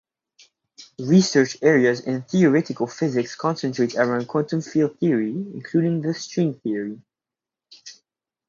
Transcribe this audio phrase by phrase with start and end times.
[0.97, 6.99] Research areas in theoretical physics concentrate around quantum field theory including the string theory.